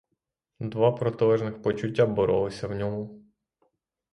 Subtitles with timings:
[0.59, 3.21] Два протилежних почуття боролися в ньому.